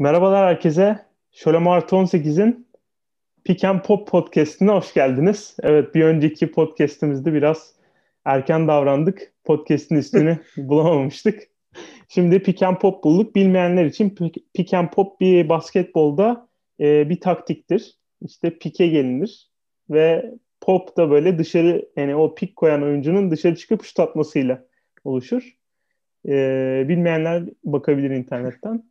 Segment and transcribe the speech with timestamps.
[0.00, 0.98] Merhabalar herkese.
[1.32, 2.66] Şöyle Mart 18'in
[3.44, 5.56] Pick and Pop podcastine hoş geldiniz.
[5.62, 7.74] Evet bir önceki podcastimizde biraz
[8.24, 9.32] erken davrandık.
[9.44, 11.42] Podcast'in ismini bulamamıştık.
[12.08, 13.34] Şimdi Pick and Pop bulduk.
[13.34, 14.14] Bilmeyenler için
[14.54, 16.48] Pick and Pop bir basketbolda
[16.80, 17.98] e, bir taktiktir.
[18.22, 19.50] İşte pike gelinir
[19.90, 24.64] ve pop da böyle dışarı yani o pik koyan oyuncunun dışarı çıkıp şut atmasıyla
[25.04, 25.56] oluşur.
[26.28, 28.89] E, bilmeyenler bakabilir internetten.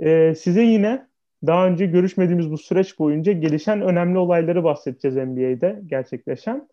[0.00, 1.06] E, size yine
[1.46, 6.68] daha önce görüşmediğimiz bu süreç boyunca gelişen önemli olayları bahsedeceğiz NBA'de gerçekleşen.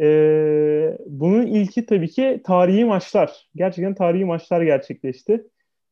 [0.00, 3.48] E, bunun ilki tabii ki tarihi maçlar.
[3.56, 5.46] Gerçekten tarihi maçlar gerçekleşti.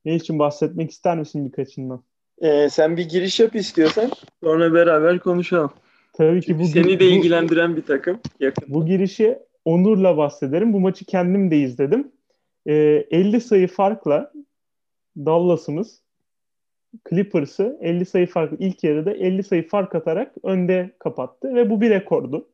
[0.05, 2.05] Ne için bahsetmek ister misin birkaçından?
[2.42, 4.10] Ee, sen bir giriş yap istiyorsan
[4.42, 5.70] sonra beraber konuşalım.
[6.12, 8.20] Tabii ki bu seni de ilgilendiren bir takım.
[8.41, 8.74] Yakın.
[8.74, 10.72] Bu girişi onurla bahsederim.
[10.72, 12.12] Bu maçı kendim de izledim.
[12.67, 14.33] Ee, 50 sayı farkla
[15.17, 16.02] Dallas'ımız
[17.11, 21.91] Clippers'ı 50 sayı fark ilk yarıda 50 sayı fark atarak önde kapattı ve bu bir
[21.91, 22.48] rekordu.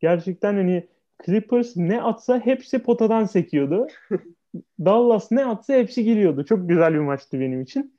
[0.00, 0.86] Gerçekten hani
[1.26, 3.86] Clippers ne atsa hepsi potadan sekiyordu.
[4.80, 6.44] Dallas ne atsa hepsi giriyordu.
[6.44, 7.94] Çok güzel bir maçtı benim için.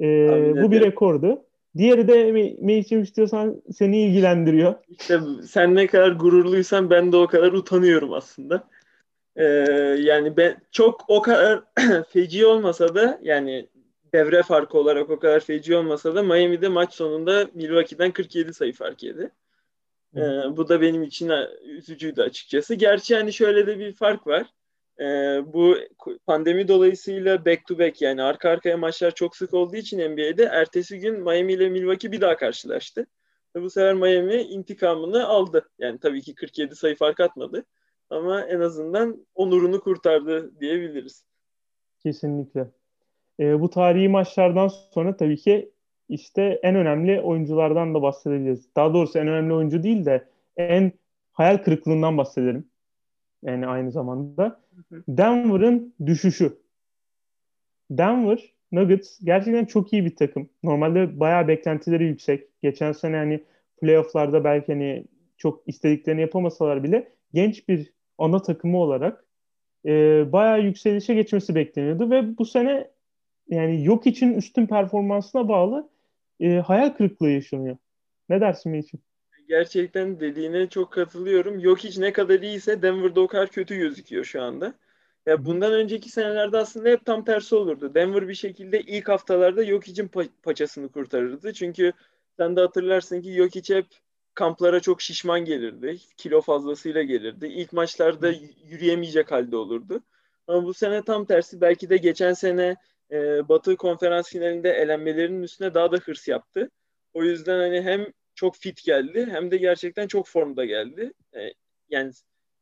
[0.00, 1.44] Ee, bu bir rekordu.
[1.76, 4.74] Diğeri de Meyçim istiyorsan seni ilgilendiriyor.
[4.88, 8.68] İşte sen ne kadar gururluysan ben de o kadar utanıyorum aslında.
[9.36, 9.44] Ee,
[9.98, 11.62] yani ben çok o kadar
[12.08, 13.68] feci olmasa da yani
[14.12, 19.02] devre farkı olarak o kadar feci olmasa da Miami'de maç sonunda Milwaukee'den 47 sayı fark
[19.02, 19.30] yedi.
[20.16, 20.20] Ee,
[20.56, 21.30] bu da benim için
[21.62, 22.74] üzücüydü açıkçası.
[22.74, 24.46] Gerçi hani şöyle de bir fark var.
[25.00, 25.04] Ee,
[25.52, 25.76] bu
[26.26, 30.98] pandemi dolayısıyla back to back yani arka arkaya maçlar çok sık olduğu için NBA'de ertesi
[30.98, 33.06] gün Miami ile Milwaukee bir daha karşılaştı.
[33.54, 35.68] Bu sefer Miami intikamını aldı.
[35.78, 37.64] Yani tabii ki 47 sayı fark atmadı.
[38.10, 41.24] Ama en azından onurunu kurtardı diyebiliriz.
[42.02, 42.70] Kesinlikle.
[43.40, 45.70] E, bu tarihi maçlardan sonra tabii ki
[46.08, 48.68] işte en önemli oyunculardan da bahsedebiliriz.
[48.76, 50.24] Daha doğrusu en önemli oyuncu değil de
[50.56, 50.92] en
[51.32, 52.66] hayal kırıklığından bahsedelim.
[53.42, 54.60] Yani aynı zamanda.
[55.08, 56.58] Denver'ın düşüşü.
[57.90, 60.48] Denver Nuggets gerçekten çok iyi bir takım.
[60.62, 62.62] Normalde bayağı beklentileri yüksek.
[62.62, 63.44] Geçen sene hani
[63.80, 65.04] playofflarda belki hani
[65.36, 69.24] çok istediklerini yapamasalar bile genç bir ana takımı olarak
[69.86, 69.92] e,
[70.32, 72.90] bayağı yükselişe geçmesi bekleniyordu ve bu sene
[73.50, 75.90] yani yok için üstün performansına bağlı
[76.40, 77.76] e, hayal kırıklığı yaşanıyor.
[78.28, 79.00] Ne dersin için?
[79.48, 81.58] Gerçekten dediğine çok katılıyorum.
[81.58, 84.74] Yok hiç ne kadar iyiyse Denver'da o kadar kötü gözüküyor şu anda.
[85.26, 87.94] Ya bundan önceki senelerde aslında hep tam tersi olurdu.
[87.94, 91.52] Denver bir şekilde ilk haftalarda yok için pa- paçasını kurtarırdı.
[91.52, 91.92] Çünkü
[92.36, 93.86] sen de hatırlarsın ki yok hep
[94.34, 95.98] kamplara çok şişman gelirdi.
[96.16, 97.46] Kilo fazlasıyla gelirdi.
[97.46, 98.32] İlk maçlarda
[98.68, 100.02] yürüyemeyecek halde olurdu.
[100.46, 101.60] Ama bu sene tam tersi.
[101.60, 102.76] Belki de geçen sene
[103.12, 106.70] e, Batı konferans finalinde elenmelerinin üstüne daha da hırs yaptı.
[107.14, 111.12] O yüzden hani hem çok fit geldi hem de gerçekten çok formda geldi.
[111.36, 111.52] E,
[111.88, 112.12] yani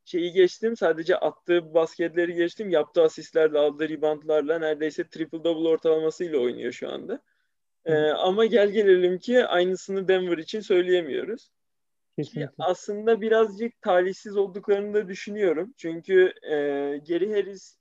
[0.04, 6.72] şeyi geçtim sadece attığı basketleri geçtim yaptığı asistlerle aldığı reboundlarla neredeyse triple double ortalamasıyla oynuyor
[6.72, 7.22] şu anda.
[7.84, 11.50] E, ama gel gelelim ki aynısını Denver için söyleyemiyoruz.
[12.25, 15.75] Ki aslında birazcık talihsiz olduklarını da düşünüyorum.
[15.76, 16.54] Çünkü e,
[17.04, 17.78] Geri Harris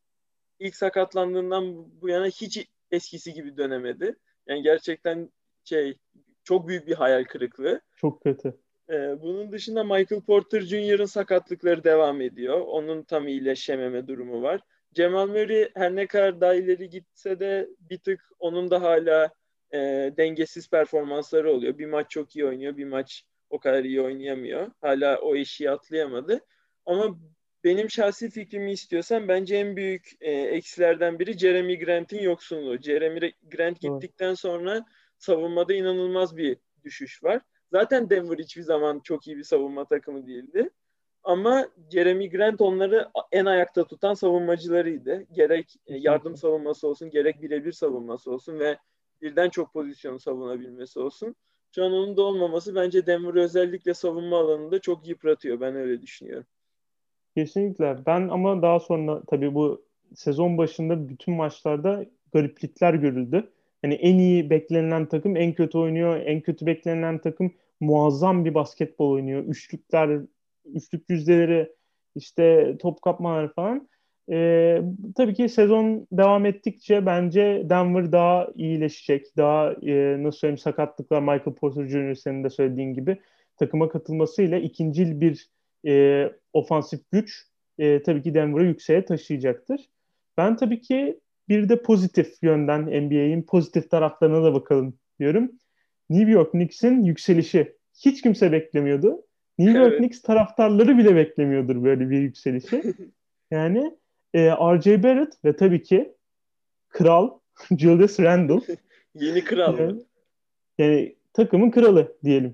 [0.59, 4.15] ilk sakatlandığından bu yana hiç eskisi gibi dönemedi.
[4.47, 5.31] Yani gerçekten
[5.63, 5.97] şey
[6.43, 7.81] çok büyük bir hayal kırıklığı.
[7.95, 8.57] Çok kötü.
[8.89, 12.59] Ee, bunun dışında Michael Porter Jr.'ın sakatlıkları devam ediyor.
[12.59, 14.61] Onun tam iyileşememe durumu var.
[14.93, 19.33] Cemal Murray her ne kadar daha ileri gitse de bir tık onun da hala
[19.73, 19.77] e,
[20.17, 21.77] dengesiz performansları oluyor.
[21.77, 24.71] Bir maç çok iyi oynuyor, bir maç o kadar iyi oynayamıyor.
[24.81, 26.39] Hala o eşiği atlayamadı.
[26.85, 27.17] Ama
[27.63, 32.81] benim şahsi fikrimi istiyorsan bence en büyük e, eksilerden biri Jeremy Grant'in yoksunluğu.
[32.81, 34.85] Jeremy Grant gittikten sonra
[35.17, 37.41] savunmada inanılmaz bir düşüş var.
[37.71, 40.69] Zaten Denver hiçbir zaman çok iyi bir savunma takımı değildi.
[41.23, 45.25] Ama Jeremy Grant onları en ayakta tutan savunmacılarıydı.
[45.31, 48.77] Gerek e, yardım savunması olsun, gerek birebir savunması olsun ve
[49.21, 51.35] birden çok pozisyonu savunabilmesi olsun.
[51.75, 55.61] Şu an onun da olmaması bence Denver'ı özellikle savunma alanında çok yıpratıyor.
[55.61, 56.47] Ben öyle düşünüyorum.
[57.37, 57.97] Kesinlikle.
[58.05, 59.85] Ben ama daha sonra tabii bu
[60.15, 63.51] sezon başında bütün maçlarda gariplikler görüldü.
[63.81, 66.21] Hani en iyi beklenilen takım en kötü oynuyor.
[66.25, 69.43] En kötü beklenilen takım muazzam bir basketbol oynuyor.
[69.43, 70.21] Üçlükler,
[70.65, 71.73] üçlük yüzdeleri,
[72.15, 73.89] işte top kapmalar falan.
[74.31, 74.81] Ee,
[75.15, 79.37] tabii ki sezon devam ettikçe bence Denver daha iyileşecek.
[79.37, 82.15] Daha e, nasıl söyleyeyim sakatlıklar Michael Porter Jr.
[82.15, 83.17] senin de söylediğin gibi
[83.57, 85.56] takıma katılmasıyla ikincil bir
[85.87, 86.23] e,
[86.53, 87.43] ofansif güç
[87.77, 89.89] e, tabii ki Denver'ı yükseğe taşıyacaktır.
[90.37, 91.19] Ben tabii ki
[91.49, 95.51] bir de pozitif yönden NBA'in pozitif taraflarına da bakalım diyorum.
[96.09, 97.77] New York Knicks'in yükselişi.
[98.05, 99.23] Hiç kimse beklemiyordu.
[99.59, 99.99] New York evet.
[99.99, 102.83] Knicks taraftarları bile beklemiyordur böyle bir yükselişi.
[103.51, 103.97] yani
[104.33, 105.03] e, R.J.
[105.03, 106.13] Barrett ve tabii ki
[106.89, 107.39] kral
[107.77, 108.75] Julius Randle.
[109.15, 110.03] Yeni kral yani,
[110.77, 112.53] yani takımın kralı diyelim.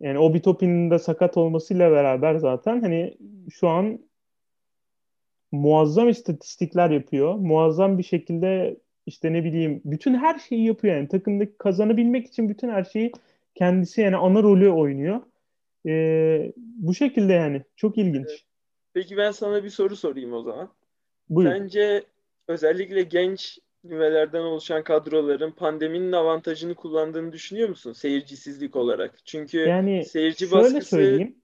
[0.00, 3.18] Yani Obi Toppin'in de sakat olmasıyla beraber zaten hani
[3.50, 3.98] şu an
[5.52, 7.34] muazzam istatistikler yapıyor.
[7.34, 12.68] Muazzam bir şekilde işte ne bileyim bütün her şeyi yapıyor yani takımdaki kazanabilmek için bütün
[12.68, 13.12] her şeyi
[13.54, 15.20] kendisi yani ana rolü oynuyor.
[15.86, 18.44] Ee, bu şekilde yani çok ilginç.
[18.94, 20.68] Peki ben sana bir soru sorayım o zaman.
[21.28, 21.50] Buyur.
[21.50, 22.02] Sence
[22.48, 29.14] özellikle genç nüvelerden oluşan kadroların pandeminin avantajını kullandığını düşünüyor musun seyircisizlik olarak?
[29.24, 31.36] Çünkü yani seyirci baskısı söyleyeyim.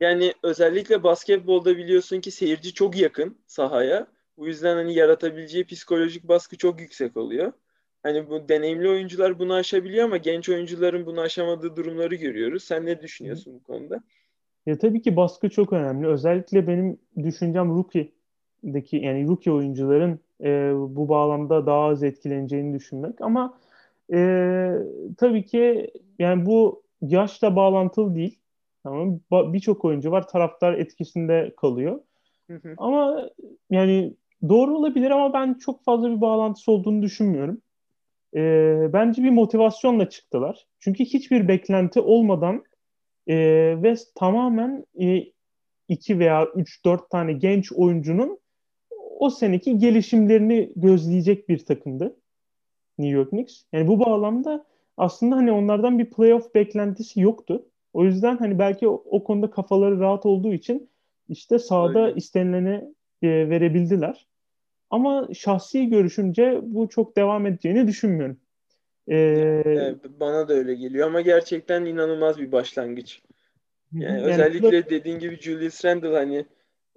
[0.00, 4.06] yani özellikle basketbolda biliyorsun ki seyirci çok yakın sahaya.
[4.36, 7.52] Bu yüzden hani yaratabileceği psikolojik baskı çok yüksek oluyor.
[8.02, 12.64] Hani bu deneyimli oyuncular bunu aşabiliyor ama genç oyuncuların bunu aşamadığı durumları görüyoruz.
[12.64, 14.02] Sen ne düşünüyorsun bu konuda?
[14.66, 16.06] Ya tabii ki baskı çok önemli.
[16.06, 23.20] Özellikle benim düşüncem rookie'deki yani rookie oyuncuların e, bu bağlamda daha az etkileneceğini düşünmek.
[23.20, 23.54] Ama
[24.12, 24.72] e,
[25.18, 28.38] tabii ki yani bu yaşla bağlantılı değil.
[28.82, 29.20] Tamam.
[29.32, 32.00] Birçok oyuncu var taraftar etkisinde kalıyor.
[32.46, 32.74] Hı hı.
[32.76, 33.30] Ama
[33.70, 34.14] yani
[34.48, 37.60] doğru olabilir ama ben çok fazla bir bağlantısı olduğunu düşünmüyorum.
[38.34, 38.40] E,
[38.92, 40.66] bence bir motivasyonla çıktılar.
[40.78, 42.64] Çünkü hiçbir beklenti olmadan
[43.26, 43.36] e,
[43.82, 45.24] ve tamamen e,
[45.88, 48.39] iki veya üç dört tane genç oyuncunun
[49.20, 52.16] o seneki gelişimlerini gözleyecek bir takımdı
[52.98, 53.62] New York Knicks.
[53.72, 54.64] Yani bu bağlamda
[54.96, 57.66] aslında hani onlardan bir playoff beklentisi yoktu.
[57.92, 60.88] O yüzden hani belki o, o konuda kafaları rahat olduğu için
[61.28, 62.16] işte sahada Öyle.
[62.16, 64.26] istenileni e, verebildiler.
[64.90, 68.36] Ama şahsi görüşümce bu çok devam edeceğini düşünmüyorum.
[69.10, 73.22] Ee, bana da öyle geliyor ama gerçekten inanılmaz bir başlangıç.
[73.92, 76.44] Yani, yani özellikle dediğin gibi Julius Randle hani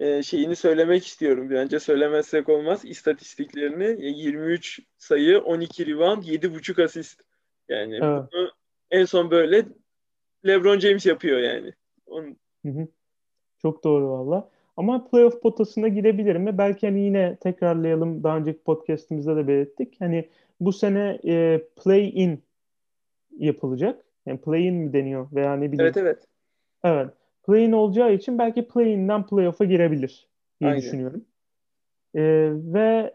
[0.00, 1.50] e, şeyini söylemek istiyorum.
[1.50, 2.84] Bence söylemezsek olmaz.
[2.84, 7.20] İstatistiklerini 23 sayı, 12 rebound, 7.5 asist.
[7.68, 8.22] Yani evet.
[8.32, 8.50] bunu
[8.90, 9.64] en son böyle
[10.46, 11.72] LeBron James yapıyor yani.
[12.06, 12.36] Onun...
[12.64, 12.88] Hı hı.
[13.62, 14.50] Çok doğru valla.
[14.76, 16.58] Ama playoff potasına girebilir mi?
[16.58, 18.22] Belki hani yine tekrarlayalım.
[18.22, 20.00] Daha önceki podcastimizde de belirttik.
[20.00, 20.28] Hani
[20.60, 22.42] bu sene e, play-in
[23.38, 24.04] yapılacak.
[24.26, 25.80] Yani play-in mi deniyor veya ne bileyim.
[25.80, 26.24] Evet evet.
[26.84, 27.08] Evet
[27.46, 30.28] play-in olacağı için belki play-in'den play-off'a girebilir
[30.60, 30.82] diye Aynen.
[30.82, 31.24] düşünüyorum.
[32.14, 33.14] Ee, ve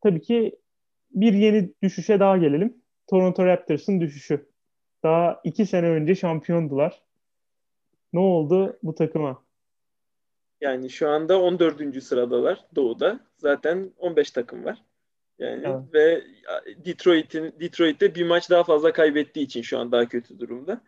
[0.00, 0.56] tabii ki
[1.10, 2.76] bir yeni düşüşe daha gelelim.
[3.06, 4.46] Toronto Raptors'ın düşüşü.
[5.02, 7.02] Daha iki sene önce şampiyondular.
[8.12, 9.42] Ne oldu bu takıma?
[10.60, 12.02] Yani şu anda 14.
[12.02, 13.20] sıradalar Doğu'da.
[13.36, 14.82] Zaten 15 takım var.
[15.38, 15.94] Yani evet.
[15.94, 16.22] ve
[16.84, 20.80] Detroit'in Detroit'te bir maç daha fazla kaybettiği için şu an daha kötü durumda.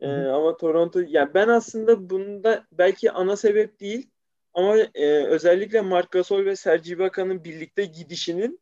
[0.00, 4.10] Ee, ama Toronto yani ben aslında bunda belki ana sebep değil
[4.54, 8.60] ama e, özellikle Marc Gasol ve Serge Ibaka'nın birlikte gidişinin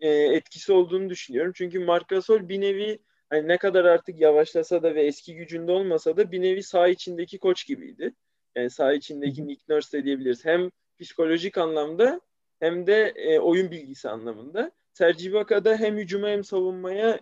[0.00, 1.52] e, etkisi olduğunu düşünüyorum.
[1.56, 2.98] Çünkü Marc Gasol bir nevi
[3.30, 7.38] hani ne kadar artık yavaşlasa da ve eski gücünde olmasa da bir nevi saha içindeki
[7.38, 8.14] koç gibiydi.
[8.56, 10.44] Yani saha içindeki Nick Nurse de diyebiliriz.
[10.44, 12.20] Hem psikolojik anlamda
[12.60, 14.70] hem de e, oyun bilgisi anlamında.
[14.92, 17.20] Serge Ibaka da hem hücuma hem savunmaya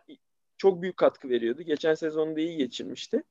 [0.58, 1.62] çok büyük katkı veriyordu.
[1.62, 3.22] Geçen sezonda iyi geçirmişti.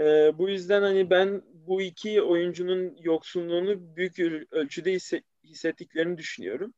[0.00, 4.18] E, bu yüzden hani ben bu iki oyuncunun yoksunluğunu büyük
[4.50, 6.74] ölçüde hisse, hissettiklerini düşünüyorum.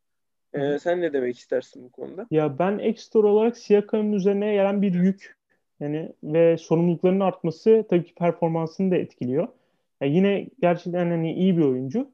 [0.54, 2.26] E, sen ne demek istersin bu konuda?
[2.30, 5.38] Ya ben ekstra olarak Siakam'ın üzerine gelen bir yük
[5.80, 9.48] yani ve sorumluluklarının artması tabii ki performansını da etkiliyor.
[10.00, 12.10] Yani yine gerçekten hani iyi bir oyuncu.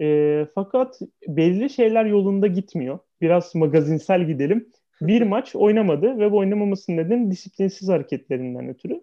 [0.00, 2.98] E, fakat belli şeyler yolunda gitmiyor.
[3.20, 4.68] Biraz magazinsel gidelim.
[5.00, 9.00] Bir maç oynamadı ve bu oynamamasının nedeni disiplinsiz hareketlerinden ötürü.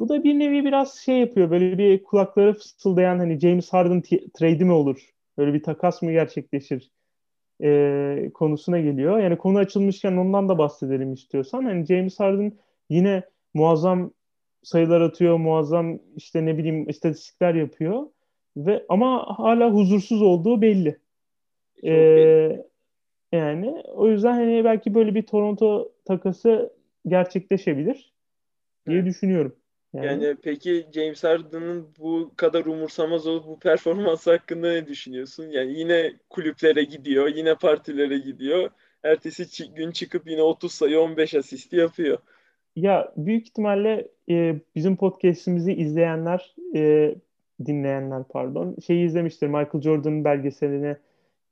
[0.00, 1.50] Bu da bir nevi biraz şey yapıyor.
[1.50, 4.02] Böyle bir kulakları fısıldayan hani James Harden
[4.34, 5.10] trade'i mi olur?
[5.38, 6.90] Böyle bir takas mı gerçekleşir?
[7.62, 9.18] E, konusuna geliyor.
[9.18, 11.64] Yani konu açılmışken ondan da bahsedelim istiyorsan.
[11.64, 12.52] Hani James Harden
[12.90, 13.22] yine
[13.54, 14.12] muazzam
[14.62, 18.06] sayılar atıyor, muazzam işte ne bileyim istatistikler yapıyor
[18.56, 20.98] ve ama hala huzursuz olduğu belli.
[21.84, 22.64] Ee,
[23.32, 26.72] yani o yüzden hani belki böyle bir Toronto takası
[27.06, 28.12] gerçekleşebilir
[28.88, 29.06] diye evet.
[29.06, 29.56] düşünüyorum.
[29.94, 35.48] Yani, yani peki James Harden'ın bu kadar umursamaz olup bu performans hakkında ne düşünüyorsun?
[35.50, 38.70] Yani yine kulüplere gidiyor, yine partilere gidiyor.
[39.02, 42.18] Ertesi gün çıkıp yine 30 sayı 15 asist yapıyor.
[42.76, 47.14] Ya büyük ihtimalle e, bizim podcast'imizi izleyenler, e,
[47.66, 49.46] dinleyenler pardon, şeyi izlemiştir.
[49.46, 50.96] Michael Jordan'ın belgeselini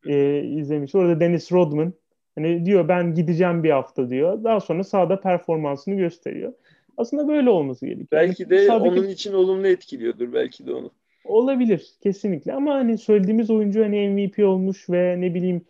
[0.06, 0.94] e, izlemiş.
[0.94, 1.92] Orada Dennis Rodman
[2.34, 4.44] Hani diyor ben gideceğim bir hafta diyor.
[4.44, 6.52] Daha sonra sahada performansını gösteriyor.
[6.96, 8.08] Aslında böyle olması gerekiyor.
[8.12, 9.00] Belki de sahadaki...
[9.00, 10.90] onun için olumlu etkiliyordur belki de onu.
[11.24, 15.64] Olabilir kesinlikle ama hani söylediğimiz oyuncu hani MVP olmuş ve ne bileyim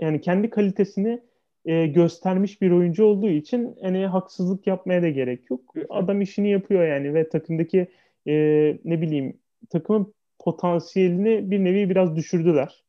[0.00, 1.20] yani kendi kalitesini
[1.64, 5.74] e, göstermiş bir oyuncu olduğu için hani haksızlık yapmaya da gerek yok.
[5.88, 7.86] Adam işini yapıyor yani ve takımdaki
[8.26, 8.32] e,
[8.84, 9.38] ne bileyim
[9.70, 12.84] takımın potansiyelini bir nevi biraz düşürdüler.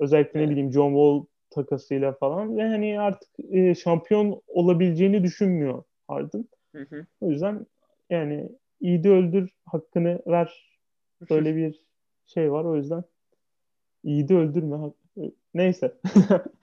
[0.00, 6.48] Özellikle ne bileyim John Wall takasıyla falan ve hani artık e, şampiyon olabileceğini düşünmüyor Harden.
[6.74, 7.06] Hı hı.
[7.20, 7.66] O yüzden
[8.10, 8.48] yani
[8.80, 10.78] iyi de öldür hakkını ver
[11.30, 11.80] böyle bir
[12.26, 13.04] şey var o yüzden
[14.04, 14.76] iyi de öldürme
[15.54, 15.94] neyse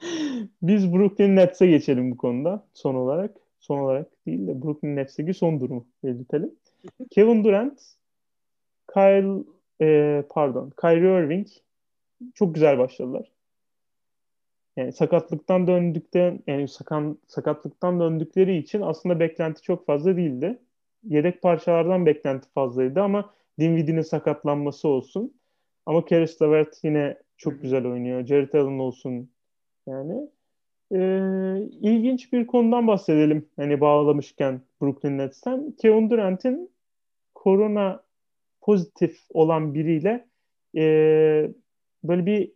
[0.61, 5.59] biz Brooklyn Nets'e geçelim bu konuda son olarak son olarak değil de Brooklyn Nets'teki son
[5.59, 6.55] durumu belirtelim.
[7.11, 7.81] Kevin Durant
[8.93, 9.43] Kyle
[9.81, 11.47] e, pardon Kyrie Irving
[12.33, 13.31] çok güzel başladılar.
[14.77, 20.59] Yani sakatlıktan döndükten yani sakan, sakatlıktan döndükleri için aslında beklenti çok fazla değildi.
[21.03, 25.33] Yedek parçalardan beklenti fazlaydı ama Dinwiddie'nin sakatlanması olsun.
[25.85, 28.25] Ama Caris LeVert yine çok güzel oynuyor.
[28.25, 29.29] Jared Allen olsun
[29.87, 30.29] yani.
[30.91, 33.49] Ee, ilginç bir konudan bahsedelim.
[33.55, 35.71] Hani bağlamışken Brooklyn Nets'ten.
[35.81, 36.71] Kevin Durant'in
[37.35, 38.03] korona
[38.61, 40.27] pozitif olan biriyle
[40.77, 40.81] e,
[42.03, 42.51] böyle bir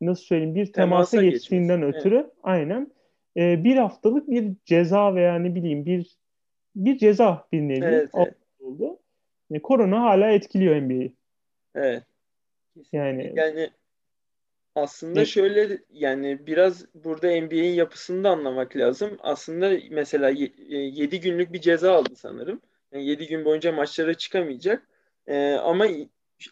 [0.00, 1.96] nasıl söyleyeyim bir temasa, temasa geçtiğinden geçmiş.
[1.96, 2.32] ötürü evet.
[2.42, 2.92] aynen
[3.36, 6.18] e, bir haftalık bir ceza veya ne bileyim bir
[6.76, 8.34] bir ceza bir nevi evet, evet.
[8.60, 8.98] oldu.
[9.50, 11.12] E, korona hala etkiliyor NBA'yi.
[11.74, 12.02] Evet.
[12.92, 13.70] Yani yani
[14.74, 15.28] aslında evet.
[15.28, 19.18] şöyle yani biraz burada NBA'in yapısını da anlamak lazım.
[19.20, 22.60] Aslında mesela 7 e, günlük bir ceza aldı sanırım.
[22.92, 24.88] Yani 7 gün boyunca maçlara çıkamayacak.
[25.26, 25.86] Ee, ama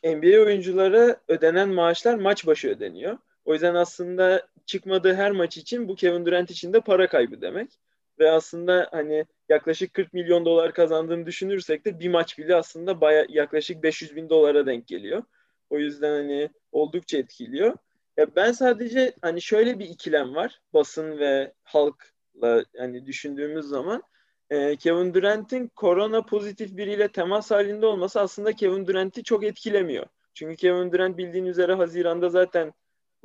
[0.05, 3.19] NBA oyunculara ödenen maaşlar maç başı ödeniyor.
[3.47, 7.71] O yüzden aslında çıkmadığı her maç için bu Kevin Durant için de para kaybı demek.
[8.19, 13.27] Ve aslında hani yaklaşık 40 milyon dolar kazandığını düşünürsek de bir maç bile aslında baya
[13.29, 15.23] yaklaşık 500 bin dolara denk geliyor.
[15.71, 17.77] O yüzden hani oldukça etkiliyor.
[18.17, 24.03] Ya ben sadece hani şöyle bir ikilem var basın ve halkla hani düşündüğümüz zaman
[24.51, 30.07] e, Kevin Durant'in korona pozitif biriyle temas halinde olması aslında Kevin Durant'i çok etkilemiyor.
[30.35, 32.73] Çünkü Kevin Durant bildiğin üzere Haziran'da zaten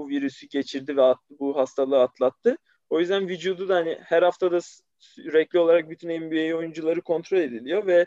[0.02, 2.58] bu virüsü geçirdi ve bu hastalığı atlattı.
[2.90, 4.60] O yüzden vücudu da hani her haftada
[5.00, 8.06] sürekli olarak bütün NBA oyuncuları kontrol ediliyor ve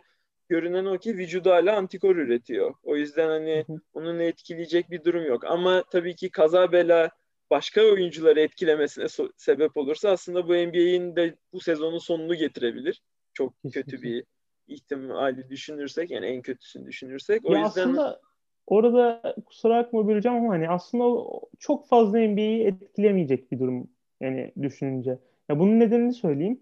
[0.49, 2.75] görünen o ki vücudu hala antikor üretiyor.
[2.83, 5.45] O yüzden hani onun etkileyecek bir durum yok.
[5.45, 7.11] Ama tabii ki kaza bela
[7.51, 13.03] başka oyuncuları etkilemesine so- sebep olursa aslında bu NBA'in de bu sezonun sonunu getirebilir.
[13.35, 14.25] Çok kötü bir
[14.69, 17.45] ihtimali düşünürsek yani en kötüsünü düşünürsek.
[17.45, 18.21] O ya yüzden aslında
[18.67, 23.89] orada kusura bakma böleceğim ama hani aslında çok fazla NBA'yi etkilemeyecek bir durum
[24.21, 25.19] yani düşününce.
[25.49, 26.61] Ya bunun nedenini söyleyeyim.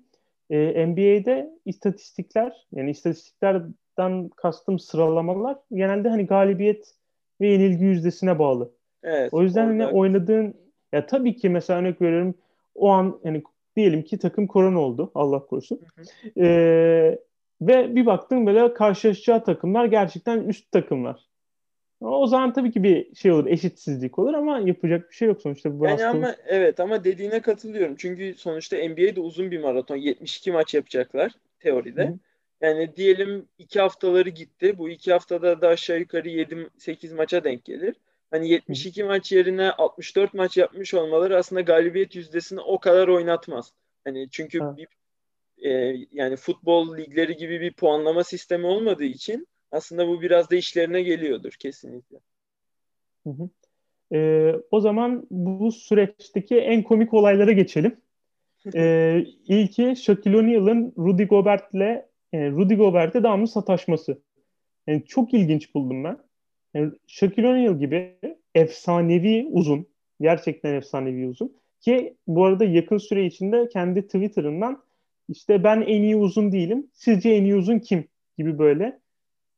[0.50, 6.94] Ee, NBA'de istatistikler yani istatistiklerden kastım sıralamalar genelde hani galibiyet
[7.40, 8.72] ve yenilgi yüzdesine bağlı.
[9.02, 10.54] Evet, o yüzden hani oynadığın
[10.92, 12.34] ya tabii ki mesela örnek veriyorum
[12.74, 13.42] o an yani
[13.76, 15.80] diyelim ki takım korona oldu Allah korusun.
[15.96, 16.46] Hı hı.
[16.46, 17.18] Ee,
[17.62, 21.31] ve bir baktın böyle karşılaşacağı takımlar gerçekten üst takımlar.
[22.02, 25.80] O zaman tabii ki bir şey olur, eşitsizlik olur ama yapacak bir şey yok sonuçta.
[25.80, 26.14] Bu yani hastalık...
[26.14, 27.96] ama evet ama dediğine katılıyorum.
[27.96, 29.96] Çünkü sonuçta NBA'de uzun bir maraton.
[29.96, 32.04] 72 maç yapacaklar teoride.
[32.04, 32.18] Hı-hı.
[32.60, 34.78] Yani diyelim iki haftaları gitti.
[34.78, 37.94] Bu iki haftada da aşağı yukarı 7-8 maça denk gelir.
[38.30, 39.08] Hani 72 Hı-hı.
[39.08, 43.72] maç yerine 64 maç yapmış olmaları aslında galibiyet yüzdesini o kadar oynatmaz.
[44.04, 44.88] Hani çünkü bir,
[45.68, 51.02] e, yani futbol ligleri gibi bir puanlama sistemi olmadığı için aslında bu biraz da işlerine
[51.02, 52.16] geliyordur kesinlikle.
[53.26, 53.48] Hı hı.
[54.16, 57.96] Ee, o zaman bu süreçteki en komik olaylara geçelim.
[58.74, 64.22] Ee, ilki Shaquille O'Neal'ın Rudy Gobert'le yani Rudy Gobert'e devamlı sataşması.
[64.86, 66.18] Yani çok ilginç buldum ben.
[66.74, 68.16] Yani Shaquille O'Neal gibi
[68.54, 69.86] efsanevi uzun,
[70.20, 74.82] gerçekten efsanevi uzun ki bu arada yakın süre içinde kendi Twitter'ından
[75.28, 79.00] işte ben en iyi uzun değilim, sizce en iyi uzun kim gibi böyle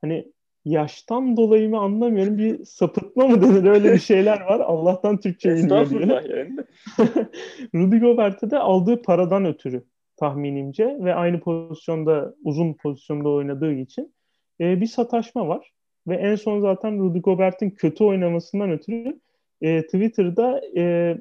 [0.04, 0.32] hani
[0.64, 4.60] yaştan dolayı mı anlamıyorum bir sapıtma mı denir öyle bir şeyler var.
[4.60, 6.00] Allah'tan Türkçe bilmiyor diye.
[6.36, 6.56] yani.
[7.74, 9.84] Rudy Gobert'e de aldığı paradan ötürü
[10.16, 14.14] tahminimce ve aynı pozisyonda uzun pozisyonda oynadığı için
[14.60, 15.72] e, bir sataşma var.
[16.08, 19.20] Ve en son zaten Rudy Gobert'in kötü oynamasından ötürü
[19.62, 21.16] e, Twitter'da e,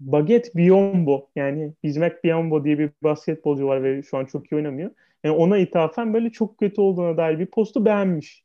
[0.00, 4.90] Baget Biombo yani Bismack Biombo diye bir basketbolcu var ve şu an çok iyi oynamıyor.
[5.24, 8.44] Yani ona ithafen böyle çok kötü olduğuna dair bir postu beğenmiş.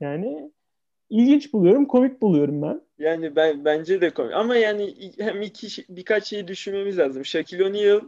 [0.00, 0.52] yani
[1.10, 2.80] ilginç buluyorum, komik buluyorum ben.
[2.98, 4.32] Yani ben bence de komik.
[4.32, 7.24] Ama yani hem iki birkaç şeyi düşünmemiz lazım.
[7.24, 8.00] Shaquille O'Neal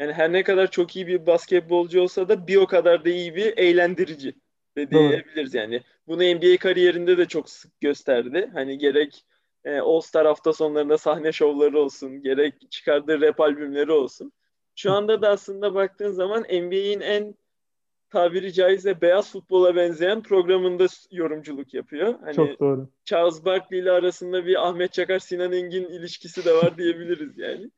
[0.00, 3.34] yani her ne kadar çok iyi bir basketbolcu olsa da bir o kadar da iyi
[3.34, 4.34] bir eğlendirici
[4.76, 5.82] de diyebiliriz yani.
[6.06, 8.50] Bunu NBA kariyerinde de çok sık gösterdi.
[8.52, 9.24] Hani gerek
[9.64, 14.32] e, All-Star hafta sonlarında sahne şovları olsun, gerek çıkardığı rap albümleri olsun.
[14.78, 17.34] Şu anda da aslında baktığın zaman NBA'in en
[18.10, 22.14] tabiri caizse beyaz futbola benzeyen programında yorumculuk yapıyor.
[22.20, 22.88] Hani Çok doğru.
[23.04, 27.70] Charles Barkley ile arasında bir Ahmet Çakar Sinan Engin ilişkisi de var diyebiliriz yani.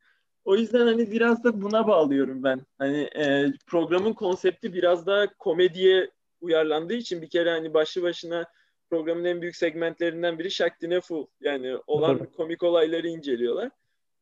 [0.44, 2.60] O yüzden hani biraz da buna bağlıyorum ben.
[2.78, 8.44] Hani e, programın konsepti biraz daha komediye uyarlandığı için bir kere hani başlı başına
[8.90, 11.26] programın en büyük segmentlerinden biri Shaq Full.
[11.40, 13.70] Yani olan komik olayları inceliyorlar.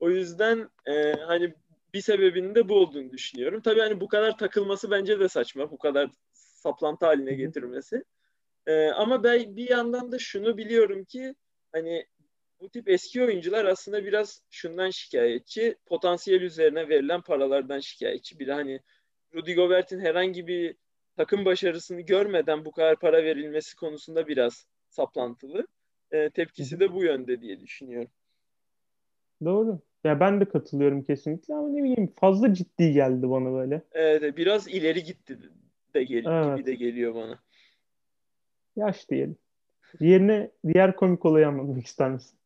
[0.00, 1.54] O yüzden e, hani
[1.94, 3.60] bir sebebinin de bu olduğunu düşünüyorum.
[3.62, 5.70] Tabii hani bu kadar takılması bence de saçma.
[5.70, 8.04] Bu kadar saplantı haline getirmesi.
[8.66, 11.34] Ee, ama ben bir yandan da şunu biliyorum ki
[11.72, 12.06] hani
[12.60, 15.76] bu tip eski oyuncular aslında biraz şundan şikayetçi.
[15.86, 18.38] Potansiyel üzerine verilen paralardan şikayetçi.
[18.38, 18.80] Bir de hani
[19.34, 20.76] Rudy Gobert'in herhangi bir
[21.16, 25.66] takım başarısını görmeden bu kadar para verilmesi konusunda biraz saplantılı.
[26.10, 28.10] E, tepkisi de bu yönde diye düşünüyorum.
[29.44, 29.80] Doğru.
[30.04, 33.82] Ya ben de katılıyorum kesinlikle ama ne bileyim fazla ciddi geldi bana böyle.
[33.92, 35.38] Evet biraz ileri gitti
[35.94, 36.56] de gel evet.
[36.56, 37.38] gibi de geliyor bana.
[38.76, 39.36] Yaş diyelim.
[40.00, 42.38] Diğerine diğer komik olayı anlatmak ister misin?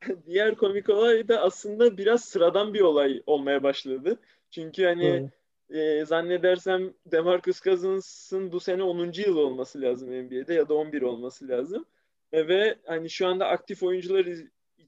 [0.26, 4.18] diğer komik olay da aslında biraz sıradan bir olay olmaya başladı.
[4.50, 5.30] Çünkü hani
[5.70, 9.12] e, zannedersem Demarcus Cousins'ın bu sene 10.
[9.12, 11.84] yıl olması lazım NBA'de ya da 11 olması lazım.
[12.32, 14.26] E, ve hani şu anda aktif oyuncular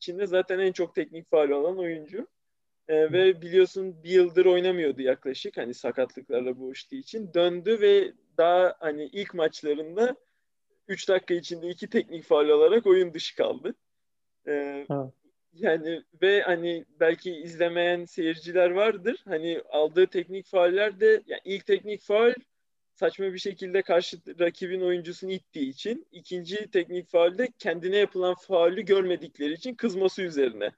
[0.03, 2.27] içinde zaten en çok teknik faal olan oyuncu.
[2.89, 7.35] E, ve biliyorsun bir yıldır oynamıyordu yaklaşık hani sakatlıklarla boğuştuğu için.
[7.35, 10.17] Döndü ve daha hani ilk maçlarında
[10.89, 13.75] 3 dakika içinde iki teknik faal olarak oyun dışı kaldı.
[14.47, 14.87] E,
[15.53, 19.23] Yani ve hani belki izlemeyen seyirciler vardır.
[19.25, 22.33] Hani aldığı teknik fauller de yani ilk teknik faul
[22.95, 29.53] saçma bir şekilde karşı rakibin oyuncusunu ittiği için ikinci teknik faulde kendine yapılan faulü görmedikleri
[29.53, 30.71] için kızması üzerine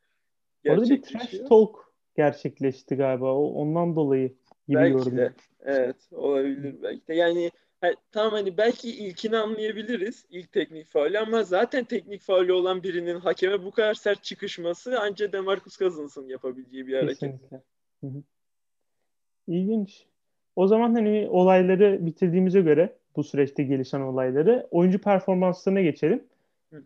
[0.69, 3.35] Orada bir trash talk gerçekleşti galiba.
[3.35, 4.29] O, ondan dolayı
[4.69, 5.33] gibi belki de.
[5.65, 7.15] Evet olabilir belki de.
[7.15, 7.51] Yani
[7.81, 10.27] he, tamam hani belki ilkini anlayabiliriz.
[10.31, 15.33] ilk teknik faulü ama zaten teknik faulü olan birinin hakeme bu kadar sert çıkışması ancak
[15.33, 17.21] Demarcus Cousins'ın yapabileceği bir hareket.
[17.21, 17.63] Kesinlikle.
[18.01, 18.23] Hı hı.
[19.47, 20.07] İlginç.
[20.57, 26.25] O zaman hani olayları bitirdiğimize göre bu süreçte gelişen olayları oyuncu performanslarına geçelim.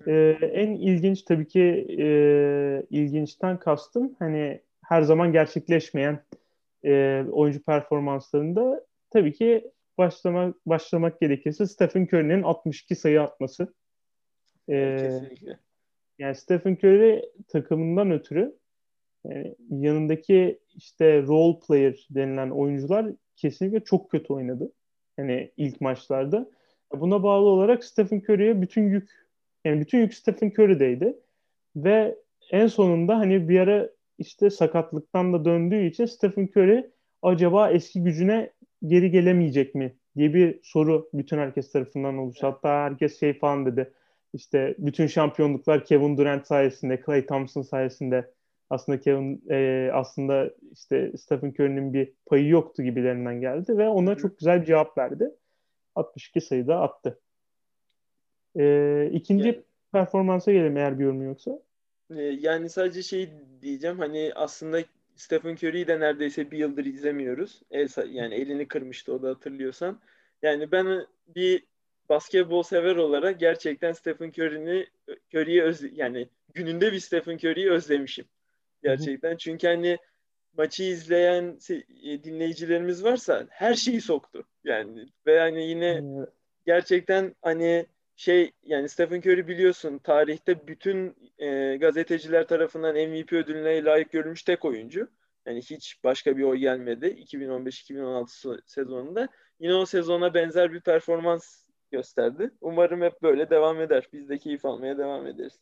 [0.07, 2.07] Ee, en ilginç tabii ki e,
[2.91, 6.23] ilginçten kastım hani her zaman gerçekleşmeyen
[6.85, 13.75] e, oyuncu performanslarında tabii ki başlamak başlamak gerekirse Stephen Curry'nin 62 sayı atması.
[14.69, 15.59] Ee, Kesinlikle.
[16.19, 18.57] Yani Stephen Curry takımından ötürü
[19.25, 23.07] yani yanındaki işte role player denilen oyuncular
[23.39, 24.73] kesinlikle çok kötü oynadı.
[25.19, 26.51] Yani ilk maçlarda.
[26.95, 29.11] Buna bağlı olarak Stephen Curry'e bütün yük
[29.65, 31.19] yani bütün yük Stephen Curry'deydi.
[31.77, 32.19] Ve
[32.51, 36.91] en sonunda hani bir ara işte sakatlıktan da döndüğü için Stephen Curry
[37.23, 38.51] acaba eski gücüne
[38.87, 42.47] geri gelemeyecek mi diye bir soru bütün herkes tarafından oluştu.
[42.47, 43.93] Hatta herkes şey falan dedi.
[44.35, 48.31] İşte bütün şampiyonluklar Kevin Durant sayesinde, Clay Thompson sayesinde
[48.71, 54.39] aslında Kevin e, aslında işte Stephen Curry'nin bir payı yoktu gibilerinden geldi ve ona çok
[54.39, 55.31] güzel bir cevap verdi.
[55.95, 57.21] 62 sayıda attı.
[58.59, 61.63] E, ikinci yani, performansa gelelim eğer bir yorum yoksa.
[62.11, 63.31] E, yani sadece şey
[63.63, 64.81] diyeceğim hani aslında
[65.17, 67.63] Stephen Curry'i de neredeyse bir yıldır izlemiyoruz.
[67.71, 70.01] El, yani elini kırmıştı o da hatırlıyorsan.
[70.43, 71.67] Yani ben bir
[72.09, 74.87] basketbol sever olarak gerçekten Stephen Curry'ni
[75.35, 78.25] Curry'i öz yani gününde bir Stephen Curry'i özlemişim.
[78.83, 79.37] Gerçekten.
[79.37, 79.99] Çünkü hani
[80.57, 81.59] maçı izleyen
[82.05, 84.45] e, dinleyicilerimiz varsa her şeyi soktu.
[84.65, 86.03] Yani ve yani yine
[86.67, 87.87] gerçekten hani
[88.17, 94.65] şey yani Stephen Curry biliyorsun tarihte bütün e, gazeteciler tarafından MVP ödülüne layık görülmüş tek
[94.65, 95.09] oyuncu.
[95.47, 99.29] Yani hiç başka bir oy gelmedi 2015-2016 sezonunda.
[99.61, 102.51] Yine o sezona benzer bir performans gösterdi.
[102.61, 104.09] Umarım hep böyle devam eder.
[104.13, 105.59] Biz de keyif almaya devam ederiz.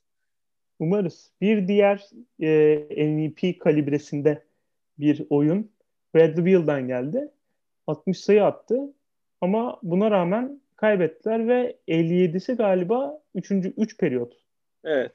[0.78, 1.32] Umarız.
[1.40, 2.10] Bir diğer
[2.40, 4.42] e, MVP kalibresinde
[4.98, 5.72] bir oyun
[6.14, 7.30] Bradley Beal'dan geldi.
[7.86, 8.94] 60 sayı attı.
[9.40, 13.50] Ama buna rağmen kaybettiler ve 57'si galiba 3.
[13.50, 14.36] 3 periyot.
[14.84, 15.12] Evet.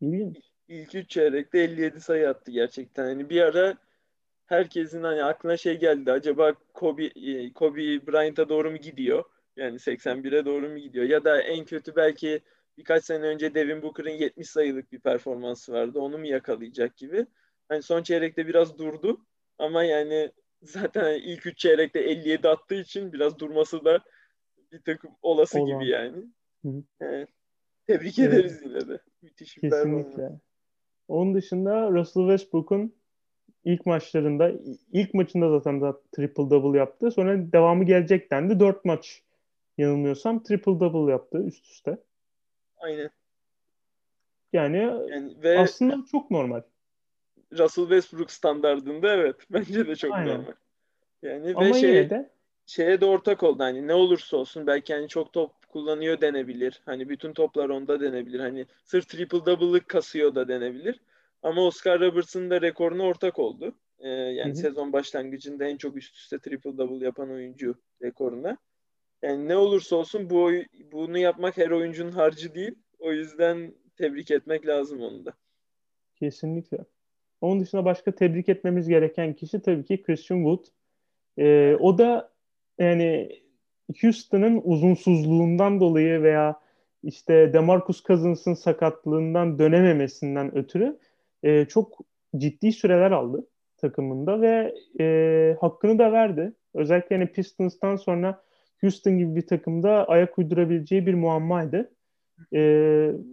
[0.00, 0.36] İlginç.
[0.68, 3.08] İlk 3 çeyrekte 57 sayı attı gerçekten.
[3.08, 3.74] Yani bir ara
[4.46, 6.12] herkesin hani aklına şey geldi.
[6.12, 9.24] Acaba Kobe, e, Kobe Bryant'a doğru mu gidiyor?
[9.56, 11.04] Yani 81'e doğru mu gidiyor?
[11.04, 12.40] Ya da en kötü belki
[12.78, 15.98] birkaç sene önce Devin Booker'ın 70 sayılık bir performansı vardı.
[15.98, 17.26] Onu mu yakalayacak gibi.
[17.68, 19.26] Hani son çeyrekte biraz durdu
[19.58, 20.32] ama yani
[20.62, 24.04] zaten ilk üç çeyrekte 57 attığı için biraz durması da
[24.72, 25.80] bir tık olası Olan.
[25.80, 26.24] gibi yani.
[27.00, 27.28] Evet.
[27.86, 28.34] Tebrik evet.
[28.34, 29.00] ederiz yine de.
[29.22, 30.30] Müthiş bir Kesinlikle.
[31.08, 32.94] Onun dışında Russell Westbrook'un
[33.64, 34.52] ilk maçlarında
[34.92, 37.10] ilk maçında zaten da triple double yaptı.
[37.10, 38.60] Sonra devamı gelecek dendi.
[38.60, 39.22] Dört maç
[39.78, 41.98] yanılmıyorsam triple double yaptı üst üste.
[42.82, 43.10] Aynen.
[44.52, 44.78] Yani,
[45.10, 46.62] yani ve aslında çok normal.
[47.52, 49.36] Russell Westbrook standardında evet.
[49.50, 50.28] Bence de çok Aynen.
[50.28, 50.52] normal.
[51.22, 52.30] Yani Ama ve şey, de
[52.66, 53.62] şeye de ortak oldu.
[53.62, 56.80] Hani ne olursa olsun belki hani çok top kullanıyor denebilir.
[56.84, 58.40] Hani bütün toplar onda denebilir.
[58.40, 61.00] Hani sırf triple double'lık kasıyor da denebilir.
[61.42, 63.74] Ama Oscar Robertson da rekoruna ortak oldu.
[63.98, 64.56] Ee, yani Hı-hı.
[64.56, 68.56] sezon başlangıcında en çok üst üste triple double yapan oyuncu rekoruna.
[69.22, 70.50] Yani ne olursa olsun bu
[70.92, 72.74] bunu yapmak her oyuncunun harcı değil.
[72.98, 75.32] O yüzden tebrik etmek lazım onu da.
[76.16, 76.78] Kesinlikle.
[77.40, 80.64] Onun dışında başka tebrik etmemiz gereken kişi tabii ki Christian Wood.
[81.38, 82.32] Ee, o da
[82.78, 83.42] yani
[84.00, 86.60] Houston'ın uzunsuzluğundan dolayı veya
[87.02, 90.98] işte DeMarcus Cousins'ın sakatlığından dönememesinden ötürü
[91.42, 91.98] e, çok
[92.36, 96.52] ciddi süreler aldı takımında ve e, hakkını da verdi.
[96.74, 98.42] Özellikle yani Pistons'tan sonra
[98.82, 101.90] Houston gibi bir takımda ayak uydurabileceği bir muammaydı.
[102.52, 102.60] E,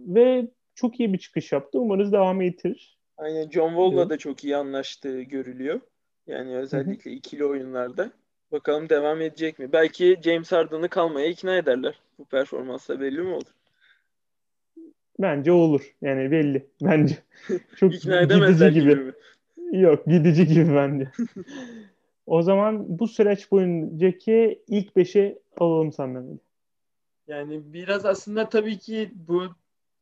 [0.06, 1.78] ve çok iyi bir çıkış yaptı.
[1.80, 2.98] Umarız devam ettirir.
[3.16, 4.10] Aynen John Wall'la evet.
[4.10, 5.80] da çok iyi anlaştığı görülüyor.
[6.26, 7.18] Yani özellikle Hı-hı.
[7.18, 8.10] ikili oyunlarda.
[8.52, 9.72] Bakalım devam edecek mi?
[9.72, 11.94] Belki James Harden'ı kalmaya ikna ederler.
[12.18, 13.52] Bu performansla belli mi olur?
[15.18, 15.94] Bence olur.
[16.02, 16.66] Yani belli.
[16.82, 17.18] Bence.
[17.76, 18.90] Çok ikna edemezler gibi.
[18.90, 19.12] gibi mi?
[19.72, 21.10] Yok gidici gibi bence.
[22.30, 26.40] o zaman bu süreç boyuncaki ilk beşi alalım senden.
[27.26, 29.42] Yani biraz aslında tabii ki bu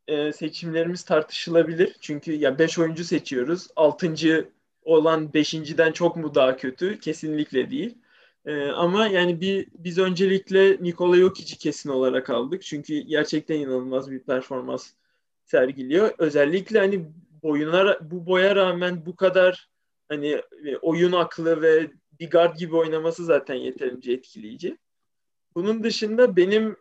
[0.07, 1.95] e, seçimlerimiz tartışılabilir.
[2.01, 3.67] Çünkü ya 5 oyuncu seçiyoruz.
[3.75, 4.49] 6.
[4.83, 6.99] olan 5.den çok mu daha kötü?
[6.99, 7.97] Kesinlikle değil.
[8.45, 12.61] E, ama yani bir biz öncelikle Nikola Jokic'i kesin olarak aldık.
[12.63, 14.91] Çünkü gerçekten inanılmaz bir performans
[15.45, 16.11] sergiliyor.
[16.17, 17.05] Özellikle hani
[17.43, 19.69] boyuna bu boya rağmen bu kadar
[20.09, 21.87] hani e, oyun aklı ve
[22.19, 24.77] bir guard gibi oynaması zaten yeterince etkileyici.
[25.55, 26.77] Bunun dışında benim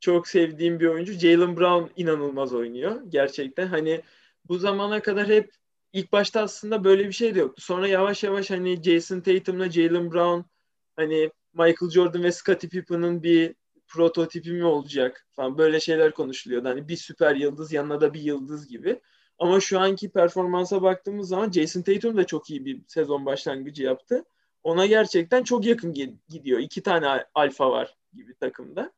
[0.00, 3.02] çok sevdiğim bir oyuncu Jalen Brown inanılmaz oynuyor.
[3.08, 4.02] Gerçekten hani
[4.44, 5.50] bu zamana kadar hep
[5.92, 7.62] ilk başta aslında böyle bir şey de yoktu.
[7.62, 10.50] Sonra yavaş yavaş hani Jason Tatum'la Jalen Brown
[10.96, 13.54] hani Michael Jordan ve Scottie Pippen'ın bir
[13.88, 16.68] prototipi mi olacak falan böyle şeyler konuşuluyordu.
[16.68, 19.00] Hani bir süper yıldız yanına da bir yıldız gibi.
[19.38, 24.24] Ama şu anki performansa baktığımız zaman Jason Tatum da çok iyi bir sezon başlangıcı yaptı.
[24.66, 25.94] Ona gerçekten çok yakın
[26.28, 26.58] gidiyor.
[26.58, 28.92] İki tane alfa var gibi takımda.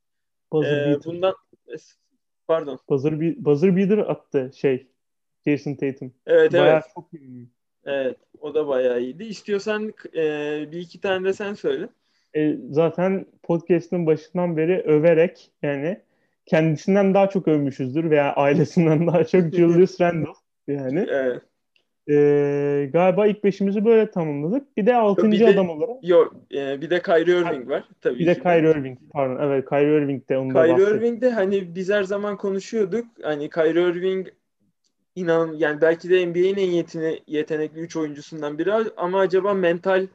[0.52, 1.35] Buzzer ee, bundan
[2.46, 2.78] pardon.
[2.88, 4.87] Buzzer, buzzer beater attı şey
[5.46, 6.14] Jason Tatum.
[6.26, 6.85] Evet bayağı evet.
[6.94, 7.48] Çok iyi.
[7.85, 9.24] Evet o da bayağı iyiydi.
[9.24, 10.22] İstiyorsan e,
[10.72, 11.88] bir iki tane de sen söyle.
[12.37, 16.00] E, zaten podcast'ın başından beri överek yani
[16.46, 20.33] kendisinden daha çok övmüşüzdür veya ailesinden daha çok Julius Randle
[20.68, 21.07] yani.
[21.09, 21.42] Evet.
[22.11, 24.77] Ee, galiba ilk beşimizi böyle tamamladık.
[24.77, 25.97] Bir de altıncı bir de, adam olarak.
[26.03, 29.47] Yok, e, bir de Kyrie Irving var tabii Bir de Kyrie Irving pardon.
[29.47, 33.07] Evet, Kyrie Irving de onu Kyrie da Irving de hani biz her zaman konuşuyorduk.
[33.23, 34.29] Hani Kyrie Irving
[35.14, 40.07] inan yani belki de NBA'nin en yetine, yetenekli 3 oyuncusundan biri ama acaba mental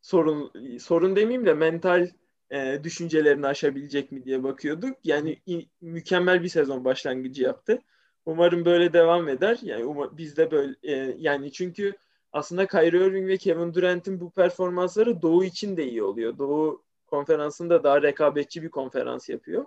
[0.00, 2.08] sorun sorun demeyeyim de mental
[2.50, 4.96] e, düşüncelerini aşabilecek mi diye bakıyorduk.
[5.04, 5.36] Yani
[5.80, 7.78] mükemmel bir sezon başlangıcı yaptı.
[8.26, 9.58] Umarım böyle devam eder.
[9.62, 11.92] Yani um- biz de böyle e, yani çünkü
[12.32, 16.38] aslında Kyrie Irving ve Kevin Durant'in bu performansları Doğu için de iyi oluyor.
[16.38, 19.64] Doğu konferansında daha rekabetçi bir konferans yapıyor.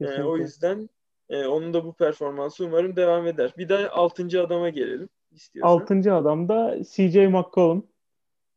[0.00, 0.88] E, o yüzden
[1.30, 3.54] e, onun da bu performansı umarım devam eder.
[3.58, 5.72] Bir de altıncı adama gelelim istiyorsan.
[5.72, 7.86] Altıncı adam da CJ McCollum.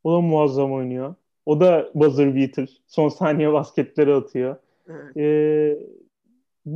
[0.04, 1.16] O da muazzam oynuyor.
[1.46, 2.82] O da buzzer beater.
[2.88, 4.56] Son saniye basketleri atıyor.
[4.90, 5.18] Evet.
[5.18, 5.80] Ee,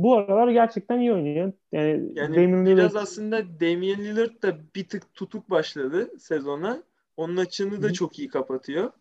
[0.02, 1.52] bu aralar gerçekten iyi oynuyor.
[1.72, 2.76] Yani, yani Damian Lillard...
[2.76, 6.82] biraz aslında Damian Lillard da bir tık tutuk başladı sezona.
[7.16, 8.92] Onun açığını da çok iyi kapatıyor.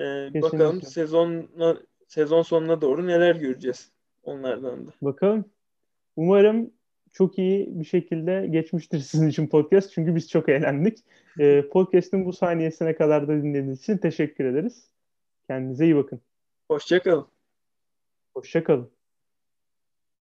[0.00, 1.76] Ee, bakalım sezonla
[2.08, 3.90] sezon sonuna doğru neler göreceğiz
[4.22, 4.90] onlardan da.
[5.02, 5.44] Bakalım.
[6.16, 6.70] Umarım
[7.12, 9.92] çok iyi bir şekilde geçmiştir sizin için podcast.
[9.92, 10.98] Çünkü biz çok eğlendik.
[11.40, 14.88] Ee, podcast'ın bu saniyesine kadar da dinlediğiniz için teşekkür ederiz.
[15.46, 16.20] Kendinize iyi bakın.
[16.68, 17.26] Hoşçakalın.
[18.34, 18.90] Hoşçakalın.